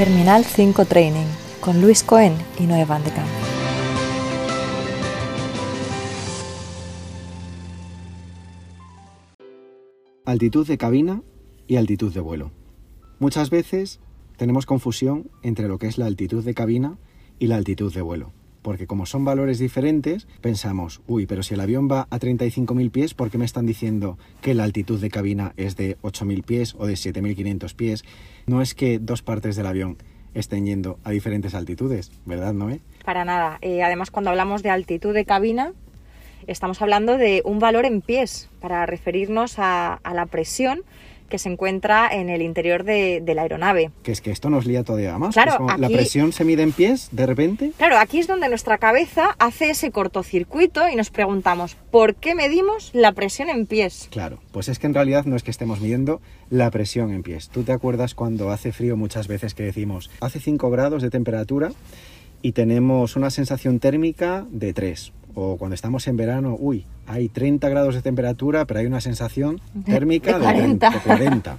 Terminal 0.00 0.46
5 0.46 0.86
Training 0.86 1.26
con 1.60 1.82
Luis 1.82 2.02
Cohen 2.02 2.32
y 2.58 2.62
Noé 2.62 2.86
Van 2.86 3.04
de 3.04 3.10
Camp. 3.10 3.28
Altitud 10.24 10.66
de 10.66 10.78
cabina 10.78 11.20
y 11.66 11.76
altitud 11.76 12.14
de 12.14 12.20
vuelo. 12.20 12.50
Muchas 13.18 13.50
veces 13.50 14.00
tenemos 14.38 14.64
confusión 14.64 15.30
entre 15.42 15.68
lo 15.68 15.76
que 15.76 15.88
es 15.88 15.98
la 15.98 16.06
altitud 16.06 16.42
de 16.42 16.54
cabina 16.54 16.96
y 17.38 17.48
la 17.48 17.56
altitud 17.56 17.92
de 17.92 18.00
vuelo. 18.00 18.32
Porque 18.62 18.86
como 18.86 19.06
son 19.06 19.24
valores 19.24 19.58
diferentes, 19.58 20.26
pensamos, 20.40 21.00
uy, 21.06 21.26
pero 21.26 21.42
si 21.42 21.54
el 21.54 21.60
avión 21.60 21.88
va 21.90 22.06
a 22.10 22.18
35.000 22.18 22.90
pies, 22.90 23.14
¿por 23.14 23.30
qué 23.30 23.38
me 23.38 23.44
están 23.44 23.66
diciendo 23.66 24.18
que 24.42 24.54
la 24.54 24.64
altitud 24.64 25.00
de 25.00 25.10
cabina 25.10 25.54
es 25.56 25.76
de 25.76 25.96
8.000 26.02 26.44
pies 26.44 26.74
o 26.78 26.86
de 26.86 26.94
7.500 26.94 27.74
pies? 27.74 28.04
No 28.46 28.60
es 28.60 28.74
que 28.74 28.98
dos 28.98 29.22
partes 29.22 29.56
del 29.56 29.66
avión 29.66 29.96
estén 30.34 30.66
yendo 30.66 30.98
a 31.04 31.10
diferentes 31.10 31.54
altitudes, 31.54 32.10
¿verdad, 32.24 32.52
Noé? 32.52 32.80
Para 33.04 33.24
nada. 33.24 33.58
Eh, 33.62 33.82
además, 33.82 34.10
cuando 34.10 34.30
hablamos 34.30 34.62
de 34.62 34.70
altitud 34.70 35.14
de 35.14 35.24
cabina, 35.24 35.72
estamos 36.46 36.80
hablando 36.82 37.16
de 37.16 37.42
un 37.44 37.58
valor 37.58 37.84
en 37.84 38.00
pies 38.00 38.48
para 38.60 38.86
referirnos 38.86 39.58
a, 39.58 39.94
a 39.94 40.14
la 40.14 40.26
presión 40.26 40.82
que 41.30 41.38
se 41.38 41.48
encuentra 41.48 42.08
en 42.12 42.28
el 42.28 42.42
interior 42.42 42.84
de, 42.84 43.22
de 43.22 43.34
la 43.34 43.42
aeronave. 43.42 43.90
Que 44.02 44.12
es 44.12 44.20
que 44.20 44.30
esto 44.30 44.50
nos 44.50 44.66
lía 44.66 44.84
todavía 44.84 45.16
más. 45.16 45.34
Claro, 45.34 45.66
La 45.78 45.88
presión 45.88 46.32
se 46.32 46.44
mide 46.44 46.62
en 46.62 46.72
pies 46.72 47.08
de 47.12 47.24
repente. 47.24 47.72
Claro, 47.78 47.96
aquí 47.96 48.18
es 48.18 48.26
donde 48.26 48.48
nuestra 48.50 48.76
cabeza 48.76 49.34
hace 49.38 49.70
ese 49.70 49.90
cortocircuito 49.90 50.86
y 50.88 50.96
nos 50.96 51.10
preguntamos, 51.10 51.76
¿por 51.90 52.16
qué 52.16 52.34
medimos 52.34 52.90
la 52.92 53.12
presión 53.12 53.48
en 53.48 53.64
pies? 53.66 54.08
Claro, 54.10 54.40
pues 54.52 54.68
es 54.68 54.78
que 54.78 54.86
en 54.86 54.94
realidad 54.94 55.24
no 55.24 55.36
es 55.36 55.42
que 55.42 55.50
estemos 55.50 55.80
midiendo 55.80 56.20
la 56.50 56.70
presión 56.70 57.12
en 57.12 57.22
pies. 57.22 57.48
¿Tú 57.48 57.62
te 57.62 57.72
acuerdas 57.72 58.14
cuando 58.14 58.50
hace 58.50 58.72
frío 58.72 58.96
muchas 58.96 59.28
veces 59.28 59.54
que 59.54 59.62
decimos, 59.62 60.10
hace 60.20 60.40
5 60.40 60.68
grados 60.70 61.02
de 61.02 61.10
temperatura 61.10 61.70
y 62.42 62.52
tenemos 62.52 63.16
una 63.16 63.30
sensación 63.30 63.78
térmica 63.78 64.44
de 64.50 64.72
3? 64.72 65.12
O 65.34 65.56
cuando 65.56 65.74
estamos 65.74 66.06
en 66.08 66.16
verano, 66.16 66.56
uy, 66.58 66.86
hay 67.06 67.28
30 67.28 67.68
grados 67.68 67.94
de 67.94 68.02
temperatura, 68.02 68.64
pero 68.66 68.80
hay 68.80 68.86
una 68.86 69.00
sensación 69.00 69.60
térmica 69.84 70.38
de 70.38 70.46
de, 70.46 70.52
30, 70.52 70.90
40. 70.90 70.90
de 70.90 71.00
40. 71.00 71.58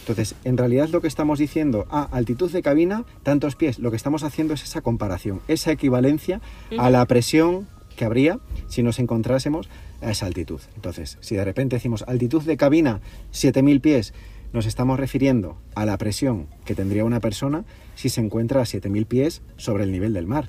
Entonces, 0.00 0.34
en 0.44 0.56
realidad 0.56 0.88
lo 0.88 1.00
que 1.00 1.08
estamos 1.08 1.38
diciendo, 1.38 1.86
ah, 1.90 2.08
altitud 2.10 2.50
de 2.50 2.62
cabina, 2.62 3.04
tantos 3.22 3.54
pies, 3.54 3.78
lo 3.78 3.90
que 3.90 3.96
estamos 3.96 4.24
haciendo 4.24 4.54
es 4.54 4.62
esa 4.62 4.80
comparación, 4.80 5.40
esa 5.46 5.70
equivalencia 5.70 6.40
a 6.78 6.90
la 6.90 7.04
presión 7.04 7.68
que 7.96 8.04
habría 8.04 8.40
si 8.66 8.82
nos 8.82 8.98
encontrásemos 8.98 9.68
a 10.00 10.10
esa 10.10 10.26
altitud. 10.26 10.60
Entonces, 10.74 11.18
si 11.20 11.36
de 11.36 11.44
repente 11.44 11.76
decimos 11.76 12.02
altitud 12.08 12.42
de 12.42 12.56
cabina 12.56 13.00
7000 13.30 13.80
pies, 13.80 14.14
nos 14.52 14.66
estamos 14.66 14.98
refiriendo 14.98 15.58
a 15.74 15.84
la 15.84 15.96
presión 15.98 16.48
que 16.64 16.74
tendría 16.74 17.04
una 17.04 17.20
persona 17.20 17.64
si 17.94 18.08
se 18.08 18.20
encuentra 18.20 18.62
a 18.62 18.66
7000 18.66 19.06
pies 19.06 19.42
sobre 19.58 19.84
el 19.84 19.92
nivel 19.92 20.12
del 20.12 20.26
mar. 20.26 20.48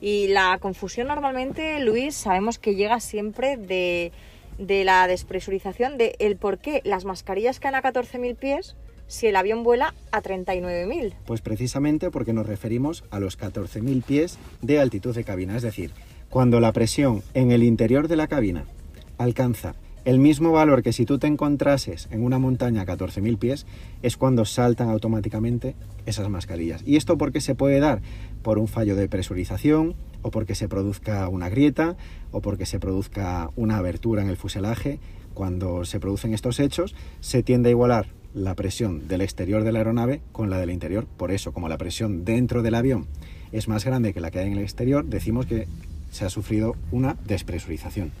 Y 0.00 0.28
la 0.28 0.58
confusión 0.58 1.08
normalmente, 1.08 1.80
Luis, 1.80 2.14
sabemos 2.14 2.58
que 2.58 2.74
llega 2.74 3.00
siempre 3.00 3.56
de, 3.56 4.12
la 4.58 5.06
despresurización, 5.06 5.98
de 5.98 6.16
el 6.18 6.36
por 6.36 6.58
qué 6.58 6.80
las 6.84 7.04
mascarillas 7.04 7.60
caen 7.60 7.74
a 7.74 7.82
14.000 7.82 8.36
pies 8.36 8.76
si 9.06 9.26
el 9.26 9.36
avión 9.36 9.62
vuela 9.62 9.94
a 10.12 10.22
39.000. 10.22 11.14
Pues 11.26 11.40
precisamente 11.40 12.10
porque 12.10 12.32
nos 12.32 12.46
referimos 12.46 13.04
a 13.10 13.20
los 13.20 13.38
14.000 13.38 14.02
pies 14.04 14.38
de 14.62 14.78
altitud 14.78 15.14
de 15.14 15.24
cabina, 15.24 15.56
es 15.56 15.62
decir, 15.62 15.90
cuando 16.28 16.60
la 16.60 16.72
presión 16.72 17.22
en 17.34 17.50
el 17.50 17.64
interior 17.64 18.06
de 18.06 18.16
la 18.16 18.28
cabina 18.28 18.64
alcanza 19.18 19.74
el 20.04 20.18
mismo 20.18 20.52
valor 20.52 20.82
que 20.82 20.92
si 20.92 21.04
tú 21.04 21.18
te 21.18 21.26
encontrases 21.26 22.08
en 22.10 22.22
una 22.22 22.38
montaña 22.38 22.82
a 22.82 22.86
14.000 22.86 23.38
pies, 23.38 23.66
es 24.02 24.16
cuando 24.16 24.44
saltan 24.44 24.88
automáticamente 24.88 25.74
esas 26.06 26.28
mascarillas. 26.28 26.82
¿Y 26.86 26.96
esto 26.96 27.18
por 27.18 27.32
qué 27.32 27.40
se 27.40 27.54
puede 27.54 27.80
dar? 27.80 28.00
Por 28.42 28.58
un 28.58 28.68
fallo 28.68 28.96
de 28.96 29.08
presurización, 29.08 29.94
o 30.22 30.30
porque 30.30 30.54
se 30.54 30.68
produzca 30.68 31.28
una 31.28 31.48
grieta, 31.48 31.96
o 32.30 32.40
porque 32.40 32.66
se 32.66 32.80
produzca 32.80 33.50
una 33.56 33.78
abertura 33.78 34.22
en 34.22 34.28
el 34.28 34.36
fuselaje. 34.36 34.98
Cuando 35.34 35.84
se 35.84 36.00
producen 36.00 36.34
estos 36.34 36.60
hechos, 36.60 36.94
se 37.20 37.42
tiende 37.42 37.68
a 37.68 37.72
igualar 37.72 38.06
la 38.34 38.54
presión 38.54 39.08
del 39.08 39.22
exterior 39.22 39.64
de 39.64 39.72
la 39.72 39.80
aeronave 39.80 40.20
con 40.32 40.50
la 40.50 40.58
del 40.58 40.70
interior. 40.70 41.06
Por 41.16 41.30
eso, 41.30 41.52
como 41.52 41.68
la 41.68 41.78
presión 41.78 42.24
dentro 42.24 42.62
del 42.62 42.74
avión 42.74 43.06
es 43.52 43.68
más 43.68 43.84
grande 43.84 44.12
que 44.12 44.20
la 44.20 44.30
que 44.30 44.38
hay 44.38 44.46
en 44.46 44.52
el 44.52 44.60
exterior, 44.60 45.04
decimos 45.04 45.46
que 45.46 45.66
se 46.10 46.24
ha 46.24 46.30
sufrido 46.30 46.76
una 46.92 47.16
despresurización. 47.26 48.12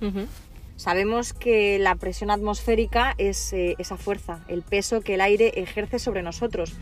Sabemos 0.80 1.34
que 1.34 1.78
la 1.78 1.94
presión 1.96 2.30
atmosférica 2.30 3.14
es 3.18 3.52
eh, 3.52 3.74
esa 3.76 3.98
fuerza, 3.98 4.42
el 4.48 4.62
peso 4.62 5.02
que 5.02 5.16
el 5.16 5.20
aire 5.20 5.52
ejerce 5.56 5.98
sobre 5.98 6.22
nosotros 6.22 6.72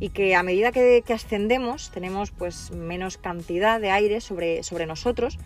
y 0.00 0.08
que 0.08 0.34
a 0.34 0.42
medida 0.42 0.72
que, 0.72 1.02
que 1.04 1.12
ascendemos 1.12 1.90
tenemos 1.90 2.30
pues 2.30 2.70
menos 2.70 3.18
cantidad 3.18 3.78
de 3.78 3.90
aire 3.90 4.22
sobre, 4.22 4.62
sobre 4.62 4.86
nosotros 4.86 5.38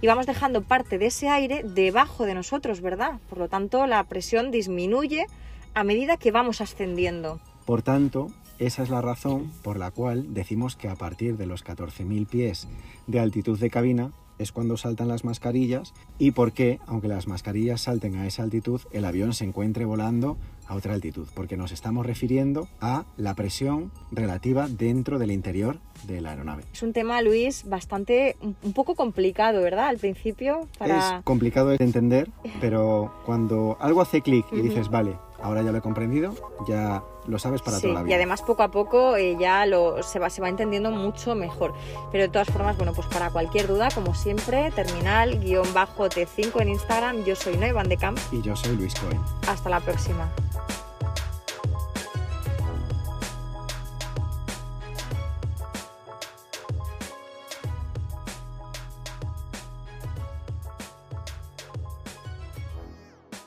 y 0.00 0.06
vamos 0.06 0.24
dejando 0.24 0.62
parte 0.62 0.96
de 0.96 1.04
ese 1.04 1.28
aire 1.28 1.62
debajo 1.62 2.24
de 2.24 2.32
nosotros, 2.32 2.80
¿verdad? 2.80 3.20
Por 3.28 3.36
lo 3.36 3.48
tanto, 3.48 3.86
la 3.86 4.02
presión 4.04 4.50
disminuye 4.50 5.26
a 5.74 5.84
medida 5.84 6.16
que 6.16 6.30
vamos 6.30 6.62
ascendiendo. 6.62 7.38
Por 7.66 7.82
tanto, 7.82 8.28
esa 8.58 8.82
es 8.82 8.88
la 8.88 9.02
razón 9.02 9.52
por 9.62 9.78
la 9.78 9.90
cual 9.90 10.32
decimos 10.32 10.74
que 10.74 10.88
a 10.88 10.96
partir 10.96 11.36
de 11.36 11.44
los 11.44 11.62
14.000 11.62 12.26
pies 12.26 12.66
de 13.06 13.20
altitud 13.20 13.58
de 13.60 13.68
cabina 13.68 14.10
es 14.42 14.52
cuando 14.52 14.76
saltan 14.76 15.08
las 15.08 15.24
mascarillas 15.24 15.94
y 16.18 16.32
por 16.32 16.52
qué, 16.52 16.78
aunque 16.86 17.08
las 17.08 17.26
mascarillas 17.26 17.82
salten 17.82 18.16
a 18.16 18.26
esa 18.26 18.42
altitud, 18.42 18.80
el 18.92 19.04
avión 19.04 19.32
se 19.32 19.44
encuentre 19.44 19.84
volando 19.84 20.36
a 20.66 20.74
otra 20.74 20.94
altitud, 20.94 21.26
porque 21.34 21.56
nos 21.56 21.72
estamos 21.72 22.06
refiriendo 22.06 22.68
a 22.80 23.04
la 23.16 23.34
presión 23.34 23.90
relativa 24.10 24.68
dentro 24.68 25.18
del 25.18 25.30
interior 25.30 25.78
de 26.04 26.20
la 26.20 26.30
aeronave. 26.30 26.64
Es 26.72 26.82
un 26.82 26.92
tema, 26.92 27.20
Luis, 27.22 27.64
bastante 27.68 28.36
un 28.40 28.72
poco 28.72 28.94
complicado, 28.94 29.62
¿verdad? 29.62 29.86
Al 29.88 29.98
principio 29.98 30.68
para 30.78 31.18
Es 31.18 31.24
complicado 31.24 31.68
de 31.68 31.76
entender, 31.80 32.30
pero 32.60 33.12
cuando 33.24 33.76
algo 33.80 34.00
hace 34.00 34.20
clic 34.20 34.46
y 34.52 34.60
dices, 34.60 34.88
vale, 34.88 35.16
ahora 35.42 35.62
ya 35.62 35.72
lo 35.72 35.78
he 35.78 35.80
comprendido, 35.80 36.34
ya 36.66 37.02
lo 37.26 37.38
sabes 37.38 37.62
para 37.62 37.76
Sí, 37.78 37.82
toda 37.82 37.94
la 37.94 38.00
y 38.00 38.04
vida. 38.04 38.16
además 38.16 38.42
poco 38.42 38.62
a 38.62 38.70
poco 38.70 39.16
eh, 39.16 39.36
ya 39.38 39.66
lo, 39.66 40.02
se, 40.02 40.18
va, 40.18 40.30
se 40.30 40.40
va 40.40 40.48
entendiendo 40.48 40.90
mucho 40.90 41.34
mejor. 41.34 41.72
Pero 42.10 42.24
de 42.24 42.28
todas 42.30 42.48
formas, 42.48 42.76
bueno, 42.76 42.92
pues 42.92 43.06
para 43.08 43.30
cualquier 43.30 43.66
duda, 43.68 43.88
como 43.94 44.14
siempre, 44.14 44.70
terminal-t5 44.72 46.60
en 46.62 46.68
Instagram. 46.68 47.24
Yo 47.24 47.36
soy 47.36 47.56
Noe 47.56 47.72
Van 47.72 47.88
de 47.88 47.96
Camp. 47.96 48.18
Y 48.30 48.42
yo 48.42 48.54
soy 48.56 48.76
Luis 48.76 48.94
Cohen. 48.94 49.20
Hasta 49.48 49.68
la 49.70 49.80
próxima. 49.80 50.30